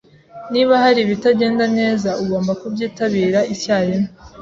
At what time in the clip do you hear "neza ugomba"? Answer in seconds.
1.77-2.51